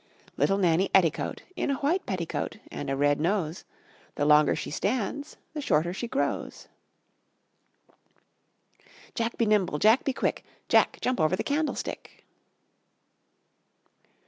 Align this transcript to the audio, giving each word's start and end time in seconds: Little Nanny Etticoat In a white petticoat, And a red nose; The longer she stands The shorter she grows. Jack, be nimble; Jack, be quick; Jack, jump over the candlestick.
Little 0.35 0.57
Nanny 0.57 0.89
Etticoat 0.95 1.43
In 1.55 1.69
a 1.69 1.75
white 1.75 2.07
petticoat, 2.07 2.57
And 2.71 2.89
a 2.89 2.95
red 2.95 3.19
nose; 3.19 3.65
The 4.15 4.25
longer 4.25 4.55
she 4.55 4.71
stands 4.71 5.37
The 5.53 5.61
shorter 5.61 5.93
she 5.93 6.07
grows. 6.07 6.67
Jack, 9.13 9.37
be 9.37 9.45
nimble; 9.45 9.77
Jack, 9.77 10.03
be 10.03 10.11
quick; 10.13 10.43
Jack, 10.67 10.97
jump 11.01 11.19
over 11.19 11.35
the 11.35 11.43
candlestick. 11.43 12.25